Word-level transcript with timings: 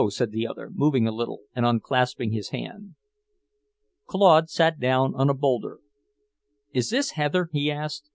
said 0.09 0.31
the 0.31 0.47
other, 0.47 0.71
moving 0.73 1.05
a 1.07 1.11
little 1.11 1.41
and 1.55 1.63
unclasping 1.63 2.31
his 2.31 2.49
hand. 2.49 2.95
Claude 4.07 4.49
sat 4.49 4.79
down 4.79 5.13
on 5.13 5.29
a 5.29 5.33
boulder. 5.35 5.77
"Is 6.73 6.89
this 6.89 7.11
heather?" 7.11 7.49
he 7.53 7.69
asked. 7.71 8.09